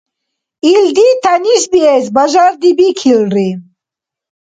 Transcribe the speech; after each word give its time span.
Илди 0.73 1.07
тянишбиэс 1.23 2.05
бажардибикилри. 2.15 3.47